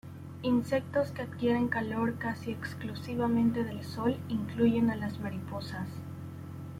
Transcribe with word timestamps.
Insectos 0.41 1.11
que 1.11 1.21
adquieren 1.21 1.67
calor 1.67 2.17
casi 2.17 2.49
exclusivamente 2.49 3.63
del 3.63 3.83
sol 3.83 4.17
incluyen 4.29 4.89
a 4.89 4.95
las 4.95 5.19
mariposas. 5.19 5.87